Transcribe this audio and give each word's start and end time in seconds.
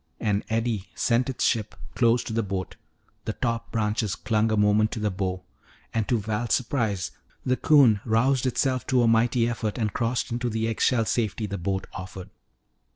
An 0.19 0.43
eddy 0.49 0.87
sent 0.95 1.29
its 1.29 1.43
ship 1.45 1.75
close 1.93 2.23
to 2.23 2.33
the 2.33 2.41
boat; 2.41 2.75
the 3.25 3.33
top 3.33 3.71
branches 3.71 4.15
clung 4.15 4.51
a 4.51 4.57
moment 4.57 4.89
to 4.93 4.99
the 4.99 5.11
bow. 5.11 5.43
And 5.93 6.07
to 6.07 6.17
Val's 6.17 6.55
surprise, 6.55 7.11
the 7.45 7.55
'coon 7.55 8.01
roused 8.03 8.47
itself 8.47 8.87
to 8.87 9.03
a 9.03 9.07
mighty 9.07 9.47
effort 9.47 9.77
and 9.77 9.93
crossed 9.93 10.31
into 10.31 10.49
the 10.49 10.67
egg 10.67 10.81
shell 10.81 11.05
safety 11.05 11.45
the 11.45 11.59
boat 11.59 11.85
offered. 11.93 12.31